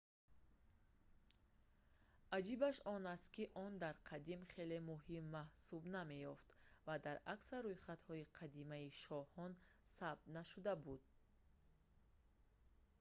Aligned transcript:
аҷибаш 2.37 2.77
он 2.93 3.03
аст 3.15 3.27
ки 3.35 3.43
он 3.65 3.71
дар 3.83 3.95
қадим 4.09 4.41
хеле 4.53 4.77
муҳим 4.91 5.25
маҳсуб 5.39 5.83
намеёфт 5.97 6.47
ва 6.87 6.95
дар 7.05 7.17
аксар 7.33 7.61
рӯйхатҳои 7.71 8.29
қадимаи 8.37 8.87
шоҳон 9.03 9.51
сабт 9.97 10.23
нашуда 10.37 10.73
буд 10.85 11.03